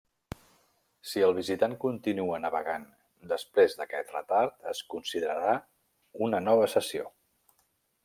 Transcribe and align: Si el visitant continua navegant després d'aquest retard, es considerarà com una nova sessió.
Si 1.09 1.21
el 1.27 1.35
visitant 1.39 1.75
continua 1.83 2.39
navegant 2.47 2.87
després 3.35 3.77
d'aquest 3.83 4.17
retard, 4.19 4.59
es 4.75 4.83
considerarà 4.95 5.57
com 5.63 6.29
una 6.31 6.45
nova 6.51 6.75
sessió. 6.77 7.11